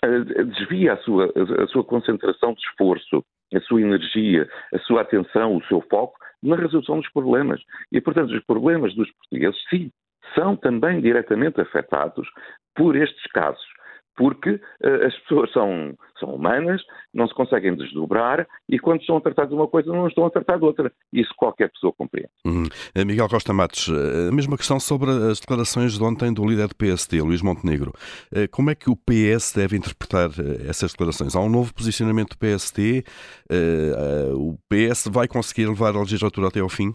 uh, 0.04 0.44
desvia 0.44 0.94
a 0.94 0.96
sua, 0.98 1.32
a, 1.34 1.64
a 1.64 1.66
sua 1.68 1.84
concentração 1.84 2.54
de 2.54 2.60
esforço, 2.60 3.24
a 3.54 3.60
sua 3.60 3.80
energia, 3.80 4.48
a 4.74 4.78
sua 4.80 5.02
atenção, 5.02 5.56
o 5.56 5.64
seu 5.64 5.80
foco 5.90 6.18
na 6.42 6.56
resolução 6.56 7.00
dos 7.00 7.10
problemas. 7.12 7.60
E, 7.92 8.00
portanto, 8.00 8.30
os 8.30 8.44
problemas 8.44 8.94
dos 8.94 9.10
portugueses, 9.12 9.60
sim, 9.68 9.90
são 10.34 10.56
também 10.56 11.00
diretamente 11.00 11.60
afetados 11.60 12.28
por 12.74 12.96
estes 12.96 13.24
casos 13.32 13.69
porque 14.20 14.50
uh, 14.50 15.06
as 15.06 15.18
pessoas 15.20 15.50
são, 15.50 15.94
são 16.18 16.34
humanas, 16.34 16.82
não 17.14 17.26
se 17.26 17.32
conseguem 17.32 17.74
desdobrar 17.74 18.46
e 18.68 18.78
quando 18.78 19.00
estão 19.00 19.16
a 19.16 19.20
tratar 19.22 19.46
de 19.46 19.54
uma 19.54 19.66
coisa 19.66 19.90
não 19.90 20.06
estão 20.06 20.26
a 20.26 20.30
tratar 20.30 20.58
de 20.58 20.64
outra. 20.66 20.92
Isso 21.10 21.32
qualquer 21.38 21.70
pessoa 21.70 21.90
compreende. 21.94 22.28
Uhum. 22.44 22.66
Eh, 22.94 23.02
Miguel 23.02 23.30
Costa 23.30 23.54
Matos, 23.54 23.88
eh, 23.88 24.28
a 24.28 24.32
mesma 24.32 24.58
questão 24.58 24.78
sobre 24.78 25.10
as 25.10 25.40
declarações 25.40 25.96
de 25.96 26.04
ontem 26.04 26.34
do 26.34 26.46
líder 26.46 26.68
do 26.68 26.76
PSD, 26.76 27.22
Luís 27.22 27.40
Montenegro. 27.40 27.94
Como 28.50 28.68
é 28.68 28.74
que 28.74 28.90
o 28.90 28.96
PS 28.96 29.54
deve 29.54 29.78
interpretar 29.78 30.28
essas 30.68 30.92
declarações? 30.92 31.34
Há 31.34 31.40
um 31.40 31.48
novo 31.48 31.72
posicionamento 31.72 32.30
do 32.30 32.38
PSD? 32.38 33.04
O 34.34 34.58
PS 34.68 35.08
vai 35.10 35.26
conseguir 35.26 35.66
levar 35.66 35.96
a 35.96 36.00
legislatura 36.00 36.48
até 36.48 36.60
ao 36.60 36.68
fim? 36.68 36.94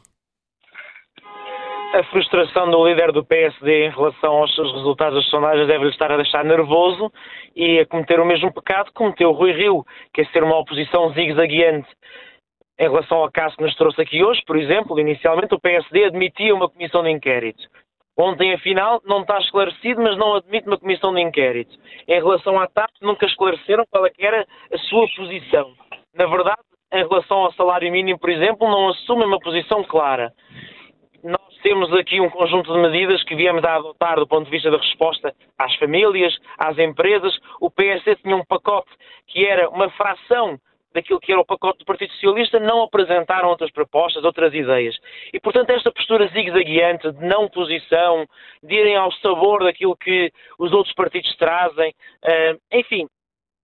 A 1.95 2.03
frustração 2.05 2.69
do 2.69 2.85
líder 2.85 3.13
do 3.13 3.23
PSD 3.23 3.85
em 3.85 3.89
relação 3.89 4.33
aos 4.33 4.53
seus 4.53 4.69
resultados 4.73 5.15
das 5.15 5.29
sondagens 5.29 5.65
deve-lhe 5.65 5.91
estar 5.91 6.11
a 6.11 6.17
deixar 6.17 6.43
nervoso 6.43 7.09
e 7.55 7.79
a 7.79 7.85
cometer 7.85 8.19
o 8.19 8.25
mesmo 8.25 8.53
pecado 8.53 8.87
que 8.87 8.93
cometeu 8.93 9.29
o 9.29 9.33
Rui 9.33 9.53
Rio, 9.53 9.85
que 10.13 10.21
é 10.21 10.25
ser 10.25 10.43
uma 10.43 10.57
oposição 10.57 11.13
zigue-zagueante 11.13 11.87
em 12.77 12.89
relação 12.89 13.19
ao 13.19 13.31
caso 13.31 13.55
que 13.55 13.63
nos 13.63 13.73
trouxe 13.75 14.01
aqui 14.01 14.21
hoje, 14.21 14.41
por 14.45 14.57
exemplo, 14.57 14.99
inicialmente 14.99 15.55
o 15.55 15.59
PSD 15.59 16.03
admitia 16.03 16.53
uma 16.53 16.67
comissão 16.67 17.01
de 17.01 17.11
inquérito. 17.11 17.63
Ontem, 18.17 18.53
afinal, 18.53 19.01
não 19.05 19.21
está 19.21 19.39
esclarecido, 19.39 20.01
mas 20.01 20.17
não 20.17 20.35
admite 20.35 20.67
uma 20.67 20.77
comissão 20.77 21.13
de 21.13 21.21
inquérito. 21.21 21.77
Em 22.05 22.15
relação 22.15 22.59
à 22.59 22.67
TAP, 22.67 22.91
nunca 23.01 23.25
esclareceram 23.25 23.85
qual 23.89 24.05
é 24.05 24.11
era 24.19 24.45
a 24.73 24.77
sua 24.79 25.07
posição. 25.15 25.71
Na 26.13 26.25
verdade, 26.25 26.59
em 26.93 27.07
relação 27.07 27.37
ao 27.37 27.53
salário 27.53 27.89
mínimo, 27.89 28.19
por 28.19 28.29
exemplo, 28.29 28.67
não 28.67 28.89
assumem 28.89 29.25
uma 29.25 29.39
posição 29.39 29.81
clara 29.85 30.33
nós 31.25 31.57
temos 31.63 31.91
aqui 31.93 32.21
um 32.21 32.29
conjunto 32.29 32.71
de 32.71 32.79
medidas 32.79 33.23
que 33.23 33.35
viemos 33.35 33.63
a 33.63 33.77
adotar 33.77 34.17
do 34.17 34.27
ponto 34.27 34.45
de 34.45 34.51
vista 34.51 34.69
da 34.69 34.77
resposta 34.77 35.33
às 35.57 35.75
famílias, 35.77 36.37
às 36.55 36.77
empresas. 36.77 37.35
O 37.59 37.71
PSD 37.71 38.15
tinha 38.17 38.35
um 38.35 38.45
pacote 38.45 38.91
que 39.25 39.43
era 39.43 39.67
uma 39.69 39.89
fração 39.89 40.59
daquilo 40.93 41.19
que 41.19 41.31
era 41.31 41.41
o 41.41 41.45
pacote 41.45 41.79
do 41.79 41.85
Partido 41.85 42.13
Socialista, 42.13 42.59
não 42.59 42.83
apresentaram 42.83 43.49
outras 43.49 43.71
propostas, 43.71 44.23
outras 44.23 44.53
ideias. 44.53 44.95
E, 45.33 45.39
portanto, 45.39 45.71
esta 45.71 45.91
postura 45.91 46.27
zigue-zagueante, 46.27 47.11
de 47.11 47.25
não 47.25 47.49
posição, 47.49 48.25
de 48.63 48.75
irem 48.75 48.95
ao 48.95 49.11
sabor 49.13 49.63
daquilo 49.63 49.97
que 49.97 50.31
os 50.57 50.71
outros 50.71 50.93
partidos 50.95 51.35
trazem, 51.35 51.89
uh, 51.89 52.61
enfim, 52.71 53.07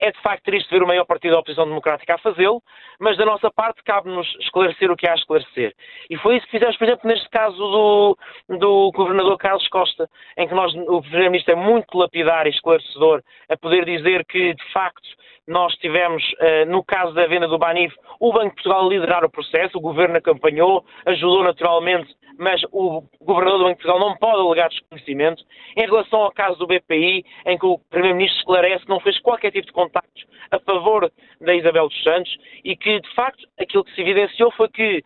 é 0.01 0.11
de 0.11 0.19
facto 0.21 0.43
triste 0.43 0.69
ver 0.71 0.81
o 0.81 0.87
maior 0.87 1.05
partido 1.05 1.33
da 1.33 1.39
oposição 1.39 1.65
democrática 1.65 2.15
a 2.15 2.17
fazê-lo, 2.17 2.61
mas 2.99 3.15
da 3.17 3.25
nossa 3.25 3.51
parte 3.51 3.83
cabe-nos 3.83 4.27
esclarecer 4.39 4.91
o 4.91 4.97
que 4.97 5.07
há 5.07 5.11
a 5.11 5.15
esclarecer. 5.15 5.73
E 6.09 6.17
foi 6.17 6.37
isso 6.37 6.45
que 6.47 6.53
fizemos, 6.53 6.75
por 6.75 6.85
exemplo, 6.85 7.07
neste 7.07 7.29
caso 7.29 7.57
do, 7.57 8.17
do 8.57 8.91
governador 8.93 9.37
Carlos 9.37 9.67
Costa, 9.69 10.09
em 10.35 10.47
que 10.47 10.55
nós, 10.55 10.73
o 10.73 11.01
primeiro-ministro 11.01 11.53
é 11.53 11.55
muito 11.55 11.95
lapidar 11.95 12.47
e 12.47 12.49
esclarecedor 12.49 13.21
a 13.47 13.55
poder 13.55 13.85
dizer 13.85 14.25
que, 14.25 14.55
de 14.55 14.73
facto, 14.73 15.07
nós 15.51 15.73
tivemos, 15.75 16.23
uh, 16.33 16.65
no 16.69 16.83
caso 16.83 17.13
da 17.13 17.27
venda 17.27 17.47
do 17.47 17.57
Banif, 17.57 17.93
o 18.19 18.31
Banco 18.31 18.49
de 18.49 18.55
Portugal 18.55 18.89
liderar 18.89 19.25
o 19.25 19.29
processo, 19.29 19.77
o 19.77 19.81
governo 19.81 20.17
acompanhou, 20.17 20.85
ajudou 21.05 21.43
naturalmente, 21.43 22.15
mas 22.39 22.61
o 22.71 23.03
governador 23.21 23.59
do 23.59 23.65
Banco 23.65 23.77
de 23.77 23.83
Portugal 23.83 23.99
não 23.99 24.17
pode 24.17 24.39
alegar 24.39 24.69
desconhecimento. 24.69 25.43
Em 25.75 25.85
relação 25.85 26.21
ao 26.21 26.31
caso 26.31 26.57
do 26.57 26.67
BPI, 26.67 27.25
em 27.45 27.57
que 27.57 27.65
o 27.65 27.77
primeiro-ministro 27.89 28.39
esclarece 28.39 28.85
que 28.85 28.89
não 28.89 28.99
fez 29.01 29.19
qualquer 29.19 29.51
tipo 29.51 29.67
de 29.67 29.73
contactos 29.73 30.25
a 30.49 30.59
favor 30.59 31.11
da 31.39 31.53
Isabel 31.53 31.87
dos 31.87 32.03
Santos 32.03 32.35
e 32.63 32.75
que, 32.75 32.99
de 32.99 33.13
facto, 33.13 33.45
aquilo 33.59 33.83
que 33.83 33.93
se 33.93 34.01
evidenciou 34.01 34.51
foi 34.51 34.69
que 34.69 35.03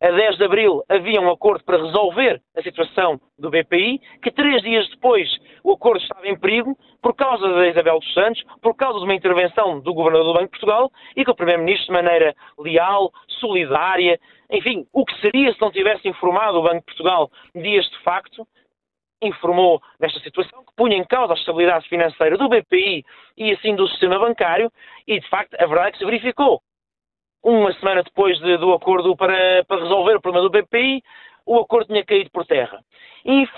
a 0.00 0.10
10 0.10 0.36
de 0.36 0.44
abril 0.44 0.82
havia 0.88 1.20
um 1.20 1.30
acordo 1.30 1.64
para 1.64 1.82
resolver 1.82 2.40
a 2.54 2.62
situação 2.62 3.20
do 3.38 3.50
BPI, 3.50 4.00
que 4.22 4.30
três 4.30 4.62
dias 4.62 4.88
depois 4.90 5.28
o 5.64 5.72
acordo 5.72 6.02
estava 6.02 6.26
em 6.28 6.38
perigo 6.38 6.76
por 7.02 7.14
causa 7.14 7.48
da 7.48 7.66
Isabel 7.66 7.98
dos 7.98 8.12
Santos, 8.12 8.42
por 8.60 8.74
causa 8.74 8.98
de 8.98 9.04
uma 9.04 9.14
intervenção 9.14 9.80
do 9.80 9.94
Governador 9.94 10.26
do 10.26 10.32
Banco 10.34 10.44
de 10.44 10.50
Portugal 10.50 10.90
e 11.16 11.24
que 11.24 11.30
o 11.30 11.34
Primeiro-Ministro, 11.34 11.86
de 11.86 11.92
maneira 11.92 12.34
leal, 12.58 13.10
solidária, 13.40 14.20
enfim, 14.50 14.86
o 14.92 15.04
que 15.04 15.18
seria 15.20 15.52
se 15.52 15.60
não 15.60 15.70
tivesse 15.70 16.06
informado 16.08 16.58
o 16.58 16.62
Banco 16.62 16.80
de 16.80 16.86
Portugal 16.86 17.30
de 17.54 18.02
facto, 18.04 18.46
informou 19.22 19.80
desta 19.98 20.20
situação, 20.20 20.62
que 20.62 20.74
punha 20.76 20.96
em 20.96 21.04
causa 21.04 21.32
a 21.32 21.36
estabilidade 21.36 21.88
financeira 21.88 22.36
do 22.36 22.48
BPI 22.50 23.02
e 23.36 23.52
assim 23.52 23.74
do 23.74 23.88
sistema 23.88 24.18
bancário, 24.18 24.70
e 25.06 25.18
de 25.18 25.28
facto 25.28 25.54
a 25.54 25.66
verdade 25.66 25.88
é 25.88 25.92
que 25.92 25.98
se 25.98 26.04
verificou 26.04 26.60
uma 27.42 27.72
semana 27.74 28.02
depois 28.02 28.38
de, 28.38 28.56
do 28.58 28.72
acordo 28.72 29.16
para, 29.16 29.64
para 29.66 29.82
resolver 29.82 30.16
o 30.16 30.20
problema 30.20 30.48
do 30.48 30.50
BPI, 30.50 31.02
o 31.46 31.58
acordo 31.58 31.86
tinha 31.86 32.04
caído 32.04 32.30
por 32.30 32.44
terra. 32.44 32.80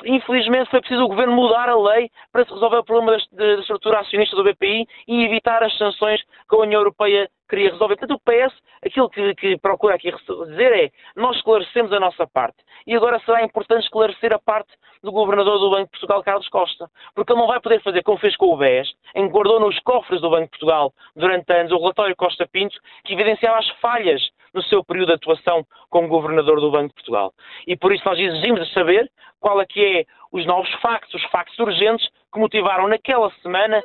Infelizmente 0.04 0.70
foi 0.70 0.80
preciso 0.80 1.04
o 1.04 1.08
Governo 1.08 1.34
mudar 1.34 1.68
a 1.68 1.76
lei 1.76 2.10
para 2.32 2.44
se 2.44 2.52
resolver 2.52 2.78
o 2.78 2.84
problema 2.84 3.18
da 3.32 3.54
estrutura 3.60 4.00
acionista 4.00 4.36
do 4.36 4.44
BPI 4.44 4.86
e 5.06 5.24
evitar 5.24 5.62
as 5.62 5.76
sanções 5.76 6.22
que 6.22 6.56
a 6.56 6.58
União 6.58 6.80
Europeia 6.80 7.28
queria 7.48 7.70
resolver. 7.70 7.96
Portanto, 7.96 8.18
o 8.18 8.20
PS, 8.20 8.54
aquilo 8.84 9.08
que, 9.08 9.34
que, 9.34 9.58
procura 9.58 9.94
aqui 9.94 10.12
dizer 10.48 10.72
é 10.72 10.90
nós 11.16 11.36
esclarecemos 11.36 11.92
a 11.92 12.00
nossa 12.00 12.26
parte. 12.26 12.58
E 12.86 12.94
agora 12.94 13.20
será 13.20 13.42
importante 13.42 13.84
esclarecer 13.84 14.32
a 14.32 14.38
parte 14.38 14.72
do 15.02 15.12
Governador 15.12 15.58
do 15.58 15.70
Banco 15.70 15.84
de 15.84 15.90
Portugal, 15.90 16.22
Carlos 16.22 16.48
Costa. 16.48 16.90
Porque 17.14 17.32
ele 17.32 17.40
não 17.40 17.46
vai 17.46 17.60
poder 17.60 17.82
fazer 17.82 18.02
como 18.02 18.18
fez 18.18 18.36
com 18.36 18.52
o 18.52 18.56
BES, 18.56 18.88
guardou 19.30 19.60
nos 19.60 19.78
cofres 19.80 20.20
do 20.20 20.30
Banco 20.30 20.44
de 20.44 20.50
Portugal 20.50 20.92
durante 21.16 21.52
anos 21.52 21.72
o 21.72 21.78
relatório 21.78 22.16
Costa 22.16 22.46
Pinto, 22.46 22.78
que 23.04 23.14
evidenciava 23.14 23.58
as 23.58 23.68
falhas 23.80 24.22
no 24.52 24.62
seu 24.62 24.82
período 24.82 25.08
de 25.08 25.14
atuação 25.14 25.64
como 25.90 26.08
Governador 26.08 26.60
do 26.60 26.70
Banco 26.70 26.88
de 26.88 26.94
Portugal. 26.94 27.32
E 27.66 27.76
por 27.76 27.92
isso 27.92 28.02
nós 28.04 28.18
exigimos 28.18 28.72
saber 28.72 29.10
qual 29.40 29.60
é 29.60 29.66
que 29.66 29.84
é 29.84 30.04
os 30.32 30.44
novos 30.46 30.70
factos, 30.80 31.14
os 31.14 31.30
factos 31.30 31.58
urgentes 31.58 32.08
que 32.32 32.38
motivaram 32.38 32.88
naquela 32.88 33.30
semana 33.42 33.82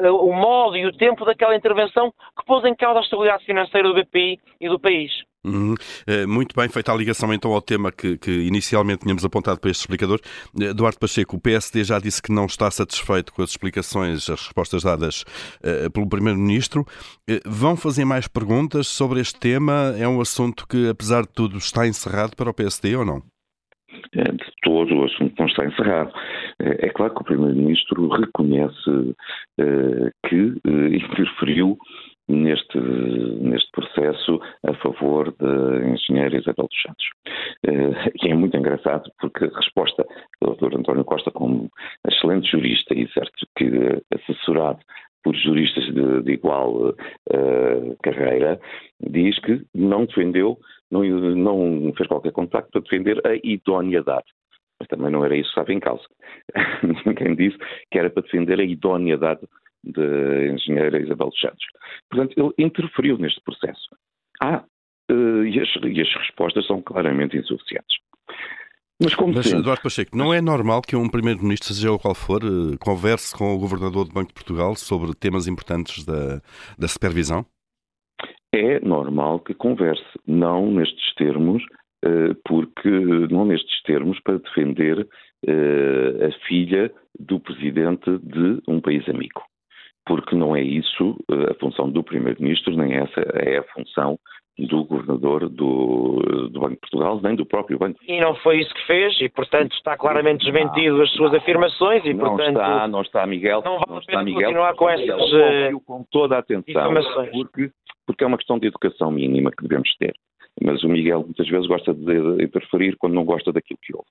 o 0.00 0.32
modo 0.32 0.76
e 0.76 0.86
o 0.86 0.92
tempo 0.92 1.24
daquela 1.24 1.56
intervenção 1.56 2.12
que 2.38 2.44
pôs 2.46 2.64
em 2.64 2.74
causa 2.74 3.00
a 3.00 3.02
estabilidade 3.02 3.44
financeira 3.44 3.88
do 3.88 3.94
BPI 3.94 4.38
e 4.60 4.68
do 4.68 4.78
país. 4.78 5.10
Uhum. 5.44 5.74
Eh, 6.06 6.24
muito 6.24 6.56
bem, 6.56 6.68
feita 6.70 6.90
a 6.90 6.96
ligação 6.96 7.32
então 7.32 7.52
ao 7.52 7.60
tema 7.60 7.92
que, 7.92 8.16
que, 8.16 8.30
inicialmente 8.30 9.02
tínhamos 9.02 9.24
apontado 9.24 9.60
para 9.60 9.70
este 9.70 9.80
explicador. 9.80 10.18
Eh, 10.58 10.64
Eduardo 10.64 10.98
Pacheco, 10.98 11.36
o 11.36 11.40
PSD 11.40 11.84
já 11.84 11.98
disse 11.98 12.22
que 12.22 12.32
não 12.32 12.46
está 12.46 12.70
satisfeito 12.70 13.32
com 13.32 13.42
as 13.42 13.50
explicações, 13.50 14.30
as 14.30 14.40
respostas 14.40 14.82
dadas 14.82 15.22
uh, 15.60 15.90
pelo 15.90 16.08
Primeiro-Ministro. 16.08 16.86
Uh, 17.28 17.40
vão 17.44 17.76
fazer 17.76 18.06
mais 18.06 18.26
perguntas 18.26 18.86
sobre 18.88 19.20
este 19.20 19.38
tema? 19.38 19.94
É 19.98 20.08
um 20.08 20.20
assunto 20.20 20.66
que, 20.66 20.88
apesar 20.88 21.22
de 21.22 21.32
tudo, 21.34 21.58
está 21.58 21.86
encerrado 21.86 22.34
para 22.34 22.48
o 22.48 22.54
PSD 22.54 22.96
ou 22.96 23.04
não? 23.04 23.22
Todo 24.74 24.92
o 24.92 25.04
assunto 25.04 25.34
não 25.38 25.46
está 25.46 25.64
encerrado. 25.64 26.12
É, 26.58 26.86
é 26.86 26.88
claro 26.88 27.14
que 27.14 27.20
o 27.20 27.24
Primeiro-Ministro 27.24 28.08
reconhece 28.08 29.14
eh, 29.60 30.10
que 30.26 30.52
eh, 30.66 30.96
interferiu 30.98 31.78
neste, 32.28 32.76
neste 32.80 33.70
processo 33.70 34.40
a 34.66 34.74
favor 34.74 35.32
da 35.38 35.86
engenheira 35.86 36.36
Isabel 36.36 36.66
dos 36.66 36.82
Santos. 36.82 37.06
Eh, 37.64 38.12
e 38.24 38.32
é 38.32 38.34
muito 38.34 38.56
engraçado 38.56 39.08
porque 39.20 39.44
a 39.44 39.56
resposta 39.56 40.04
do 40.42 40.56
Dr. 40.56 40.76
António 40.76 41.04
Costa, 41.04 41.30
como 41.30 41.70
excelente 42.08 42.50
jurista 42.50 42.94
e 42.94 43.08
certo 43.12 43.46
que 43.56 43.70
assessorado 44.12 44.80
por 45.22 45.36
juristas 45.36 45.84
de, 45.86 46.22
de 46.22 46.32
igual 46.32 46.90
uh, 46.90 47.96
carreira, 48.02 48.60
diz 49.00 49.38
que 49.38 49.64
não 49.74 50.04
defendeu, 50.04 50.58
não, 50.90 51.02
não 51.02 51.92
fez 51.96 52.06
qualquer 52.08 52.32
contacto 52.32 52.70
para 52.72 52.82
defender 52.82 53.22
a 53.24 53.34
idoneidade. 53.42 54.26
Mas 54.78 54.88
também 54.88 55.10
não 55.10 55.24
era 55.24 55.36
isso 55.36 55.52
que 55.52 55.60
estava 55.60 55.72
em 55.72 55.80
causa. 55.80 56.04
Ninguém 57.06 57.34
disse 57.36 57.58
que 57.90 57.98
era 57.98 58.10
para 58.10 58.22
defender 58.22 58.60
a 58.60 58.64
idoneidade 58.64 59.42
da 59.84 60.46
engenheira 60.46 61.00
Isabel 61.00 61.28
dos 61.28 61.40
Santos. 61.40 61.64
Portanto, 62.10 62.34
ele 62.36 62.66
interferiu 62.66 63.18
neste 63.18 63.40
processo. 63.42 63.96
Ah, 64.42 64.64
uh, 65.10 65.44
e, 65.44 65.60
as, 65.60 65.68
e 65.82 66.00
as 66.00 66.14
respostas 66.14 66.66
são 66.66 66.82
claramente 66.82 67.36
insuficientes. 67.36 67.98
Mas, 69.02 69.14
como 69.14 69.34
Mas 69.34 69.52
Eduardo 69.52 69.82
Pacheco, 69.82 70.16
não 70.16 70.32
é 70.32 70.40
normal 70.40 70.80
que 70.80 70.94
um 70.94 71.08
Primeiro-Ministro, 71.08 71.74
seja 71.74 71.92
o 71.92 71.98
qual 71.98 72.14
for, 72.14 72.42
eh, 72.42 72.76
converse 72.80 73.36
com 73.36 73.52
o 73.52 73.58
Governador 73.58 74.06
do 74.06 74.14
Banco 74.14 74.28
de 74.28 74.34
Portugal 74.34 74.76
sobre 74.76 75.12
temas 75.14 75.48
importantes 75.48 76.04
da, 76.04 76.40
da 76.78 76.86
supervisão? 76.86 77.44
É 78.54 78.78
normal 78.78 79.40
que 79.40 79.52
converse, 79.52 80.04
não 80.24 80.70
nestes 80.70 81.12
termos, 81.16 81.60
eh, 81.62 81.66
porque 82.44 82.88
não 83.30 83.44
nestes 83.44 83.82
termos 83.82 84.20
para 84.20 84.38
defender 84.38 85.06
eh, 85.46 86.26
a 86.26 86.46
filha 86.46 86.90
do 87.18 87.38
presidente 87.38 88.10
de 88.18 88.60
um 88.66 88.80
país 88.80 89.08
amigo. 89.08 89.42
Porque 90.06 90.34
não 90.34 90.54
é 90.54 90.62
isso 90.62 91.16
a 91.50 91.54
função 91.54 91.90
do 91.90 92.02
Primeiro-Ministro, 92.02 92.76
nem 92.76 92.94
essa 92.94 93.20
é 93.34 93.58
a 93.58 93.62
função 93.74 94.18
do 94.58 94.84
governador 94.84 95.48
do, 95.48 96.48
do, 96.50 96.60
Banco 96.60 96.74
de 96.74 96.80
Portugal, 96.80 97.20
nem 97.22 97.34
do 97.34 97.44
próprio 97.44 97.78
Banco. 97.78 97.98
E 98.06 98.20
não 98.20 98.34
foi 98.36 98.60
isso 98.60 98.72
que 98.72 98.86
fez, 98.86 99.20
e 99.20 99.28
portanto 99.28 99.72
está 99.74 99.96
claramente 99.96 100.44
desmentido 100.44 101.02
as 101.02 101.10
suas 101.12 101.34
afirmações 101.34 102.04
e 102.04 102.14
não 102.14 102.28
portanto... 102.28 102.60
está, 102.60 102.88
não 102.88 103.02
está 103.02 103.26
Miguel, 103.26 103.62
não, 103.64 103.80
não 103.88 103.98
está 103.98 104.22
Miguel, 104.22 104.42
continuar 104.42 104.74
com 104.74 104.88
essas 104.88 105.82
com 105.84 106.04
toda 106.10 106.36
a 106.36 106.38
atenção, 106.38 106.94
porque, 107.32 107.70
porque 108.06 108.24
é 108.24 108.26
uma 108.26 108.36
questão 108.36 108.58
de 108.58 108.68
educação 108.68 109.10
mínima 109.10 109.50
que 109.50 109.66
devemos 109.66 109.92
ter. 109.96 110.14
Mas 110.62 110.82
o 110.84 110.88
Miguel 110.88 111.24
muitas 111.24 111.48
vezes 111.48 111.66
gosta 111.66 111.92
de 111.92 112.44
interferir 112.44 112.96
quando 112.96 113.14
não 113.14 113.24
gosta 113.24 113.52
daquilo 113.52 113.78
que 113.82 113.94
ouve. 113.94 114.08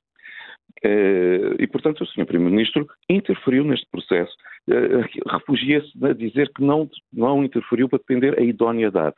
Uh, 0.86 1.56
e, 1.60 1.68
portanto, 1.68 2.02
o 2.02 2.06
Sr. 2.06 2.26
Primeiro-Ministro 2.26 2.88
interferiu 3.10 3.64
neste 3.64 3.88
processo. 3.90 4.34
Uh, 4.68 5.32
Refugia-se 5.32 6.06
a 6.06 6.14
dizer 6.14 6.52
que 6.54 6.62
não, 6.64 6.90
não 7.12 7.44
interferiu 7.44 7.88
para 7.88 8.00
defender 8.00 8.38
a 8.38 8.44
idoneidade 8.44 9.16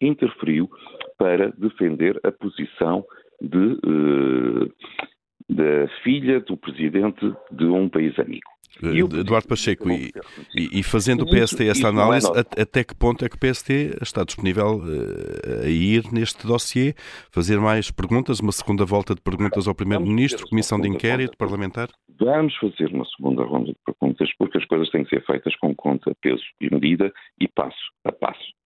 interferiu 0.00 0.70
para 1.18 1.50
defender 1.52 2.20
a 2.22 2.30
posição 2.30 3.04
de, 3.40 3.58
uh, 3.58 4.72
da 5.48 5.88
filha 6.02 6.40
do 6.40 6.56
presidente 6.56 7.32
de 7.50 7.64
um 7.64 7.88
país 7.88 8.18
amigo. 8.18 8.48
E 8.82 9.00
Eduardo 9.00 9.48
Pacheco, 9.48 9.90
e, 9.90 10.12
e, 10.54 10.82
fazendo 10.82 11.22
o 11.22 11.26
PST 11.26 11.66
essa 11.66 11.88
é 11.88 11.90
análise, 11.90 12.28
até 12.36 12.84
que 12.84 12.94
ponto 12.94 13.24
é 13.24 13.28
que 13.28 13.36
o 13.36 13.38
PST 13.38 13.98
está 14.00 14.22
disponível 14.24 14.76
uh, 14.78 15.64
a 15.64 15.68
ir 15.68 16.04
neste 16.12 16.46
dossiê, 16.46 16.94
fazer 17.30 17.58
mais 17.58 17.90
perguntas, 17.90 18.40
uma 18.40 18.52
segunda 18.52 18.84
volta 18.84 19.14
de 19.14 19.20
perguntas 19.20 19.66
ao 19.66 19.74
Primeiro-Ministro, 19.74 20.48
comissão 20.48 20.80
de 20.80 20.88
inquérito 20.88 21.36
parlamentar? 21.36 21.88
Vamos 22.20 22.54
fazer 22.56 22.92
uma 22.92 23.04
segunda 23.16 23.42
ronda 23.44 23.72
de 23.72 23.78
perguntas, 23.84 24.30
porque 24.38 24.58
as 24.58 24.64
coisas 24.64 24.88
têm 24.90 25.04
que 25.04 25.10
ser 25.10 25.24
feitas 25.24 25.54
com 25.56 25.74
conta, 25.74 26.14
peso 26.20 26.42
e 26.60 26.72
medida 26.72 27.12
e 27.40 27.48
passo 27.48 27.76
a 28.04 28.12
passo. 28.12 28.57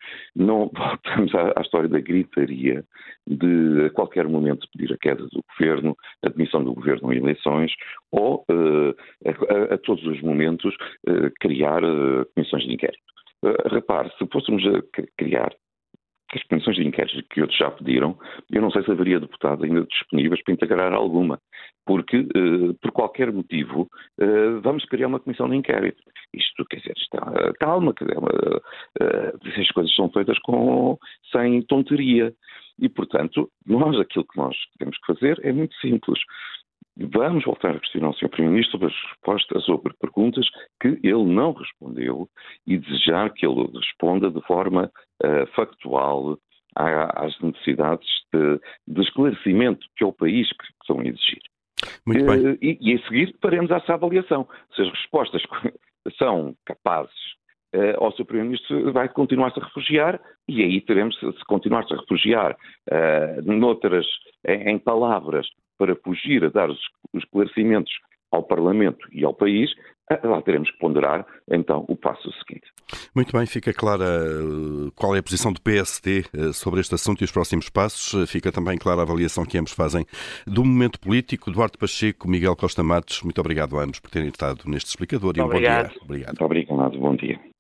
Não 0.43 0.71
voltamos 0.75 1.35
à, 1.35 1.53
à, 1.57 1.63
história 1.63 1.89
da 1.89 2.01
gritaria 2.01 2.85
de 3.27 3.87
a 3.87 3.91
qualquer 3.91 4.27
momento 4.29 4.69
pedir 4.73 4.93
a 4.93 4.99
queda 4.99 5.25
do 5.27 5.43
governo, 5.51 5.97
a 6.25 6.29
demissão 6.29 6.65
do 6.65 6.75
governo 6.75 7.13
em 7.13 7.19
eleições 7.19 7.73
ou 8.11 8.45
uh, 8.51 8.95
a, 9.25 9.75
a, 9.75 9.79
todos 9.79 10.05
os 10.05 10.21
momentos 10.21 10.75
uh, 11.09 11.31
criar 11.41 11.83
uh, 11.85 12.27
comissões 12.35 12.65
de 12.65 12.75
inquérito. 12.75 13.03
repare, 13.71 14.11
se 14.19 14.27
fôssemos 14.33 14.63
a 14.67 14.83
criar 15.17 15.53
as 16.39 16.43
comissões 16.45 16.77
de 16.77 16.87
inquérito 16.87 17.23
que 17.29 17.41
outros 17.41 17.59
já 17.59 17.71
pediram, 17.71 18.19
eu 18.51 18.63
não 18.63 18.71
sei 18.71 18.83
se 18.83 18.91
haveria 18.91 19.21
deputados 19.21 19.65
ainda 19.65 19.83
disponíveis 19.83 20.43
para 20.43 20.55
integrar 20.55 20.93
alguma, 20.93 21.39
porque, 21.85 22.19
uh, 22.19 22.75
por 22.81 22.93
qualquer 22.93 23.33
motivo, 23.33 23.89
uh, 24.21 24.61
vamos 24.63 24.85
criar 24.87 25.09
uma 25.09 25.21
comissão 25.21 25.49
de 25.49 25.57
inquérito. 25.57 26.03
Isto, 26.33 26.65
quer 26.65 26.77
dizer, 26.79 26.95
está, 26.97 27.53
calma, 27.61 27.93
quer 27.95 28.07
dizer, 28.07 28.19
uh, 28.19 29.61
as 29.61 29.71
coisas 29.73 29.95
são 29.95 30.11
feitas 30.11 30.39
com, 30.41 30.99
sem 31.31 31.63
tonteria. 31.63 32.33
E, 32.79 32.89
portanto, 32.89 33.51
nós, 33.67 33.99
aquilo 34.01 34.25
que 34.25 34.39
nós 34.39 34.57
temos 34.79 34.97
que 34.99 35.15
fazer 35.15 35.39
é 35.45 35.53
muito 35.53 35.75
simples. 35.77 36.19
Vamos 36.97 37.45
voltar 37.45 37.75
a 37.75 37.81
questionar 37.81 38.11
o 38.11 38.15
Sr. 38.15 38.29
Primeiro-Ministro 38.29 38.73
sobre 38.73 38.95
as 38.95 39.11
respostas 39.11 39.65
sobre 39.65 39.95
perguntas 39.95 40.47
que 40.81 40.89
ele 41.03 41.25
não 41.25 41.53
respondeu 41.53 42.29
e 42.67 42.79
desejar 42.79 43.33
que 43.33 43.47
ele 43.47 43.67
responda 43.75 44.31
de 44.31 44.41
forma 44.43 44.91
uh, 45.25 45.47
factual 45.55 46.39
às 46.75 47.39
necessidades 47.41 48.09
de, 48.33 48.61
de, 48.87 49.03
esclarecimento 49.03 49.87
que 49.97 50.05
é 50.05 50.07
o 50.07 50.13
país 50.13 50.49
que 50.49 50.65
estão 50.81 51.01
a 51.01 51.05
exigir. 51.05 51.41
Muito 52.07 52.25
bem. 52.25 52.47
Uh, 52.47 52.59
e, 52.63 52.79
e, 52.81 52.95
a 52.95 53.03
seguir 53.07 53.35
faremos 53.41 53.71
essa 53.71 53.95
avaliação. 53.95 54.47
Se 54.75 54.83
as 54.83 54.89
respostas 54.91 55.43
são 56.19 56.55
capazes 56.67 57.13
uh, 57.75 58.05
ao 58.05 58.13
Sr. 58.13 58.25
Primeiro-Ministro 58.25 58.93
vai 58.93 59.09
continuar-se 59.09 59.61
a 59.61 59.65
refugiar 59.65 60.21
e 60.49 60.63
aí 60.63 60.81
teremos, 60.81 61.19
se 61.19 61.45
continuar-se 61.47 61.93
a 61.93 61.97
refugiar 61.97 62.57
uh, 62.91 63.43
noutras, 63.43 64.07
em, 64.47 64.71
em 64.71 64.79
palavras, 64.79 65.47
para 65.79 65.97
fugir 65.97 66.45
a 66.45 66.49
dar 66.49 66.71
os 66.71 66.81
esclarecimentos 67.15 67.93
ao 68.31 68.43
Parlamento 68.43 69.07
e 69.13 69.25
ao 69.25 69.35
país, 69.35 69.71
eh, 70.11 70.21
lá 70.27 70.41
teremos 70.43 70.71
que 70.71 70.79
ponderar 70.79 71.27
então 71.51 71.85
o 71.89 71.97
passo 71.97 72.31
seguinte. 72.33 72.67
Muito 73.15 73.37
bem, 73.37 73.47
fica 73.47 73.73
clara 73.73 74.07
qual 74.97 75.15
é 75.15 75.19
a 75.19 75.23
posição 75.23 75.53
do 75.53 75.61
PST 75.61 76.25
eh, 76.35 76.53
sobre 76.53 76.81
este 76.81 76.95
assunto 76.95 77.21
e 77.21 77.25
os 77.25 77.33
próximos 77.33 77.69
passos. 77.69 78.31
Fica 78.31 78.51
também 78.51 78.79
clara 78.79 79.01
a 79.01 79.03
avaliação 79.03 79.45
que 79.45 79.59
ambos 79.59 79.73
fazem 79.73 80.05
do 80.47 80.65
momento 80.65 80.99
político. 80.99 81.51
Eduardo 81.51 81.79
Pacheco, 81.79 82.29
Miguel 82.29 82.57
Costa 82.57 82.83
Matos, 82.83 83.23
muito 83.23 83.41
obrigado 83.41 83.79
a 83.79 83.85
ambos 83.85 84.01
por 84.01 84.11
terem 84.11 84.29
estado 84.29 84.63
neste 84.67 84.89
explicador 84.89 85.35
e 85.37 85.41
um 85.41 85.45
obrigado. 85.45 85.89
bom 85.89 85.93
dia. 85.93 86.03
Obrigado. 86.03 86.29
Muito 86.29 86.45
obrigado, 86.45 86.99
bom 86.99 87.17
dia. 87.17 87.52